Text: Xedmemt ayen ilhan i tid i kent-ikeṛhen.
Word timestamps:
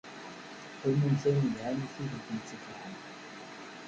Xedmemt 0.81 1.23
ayen 1.29 1.45
ilhan 1.51 1.83
i 1.85 1.87
tid 1.93 2.11
i 2.17 2.19
kent-ikeṛhen. 2.25 2.95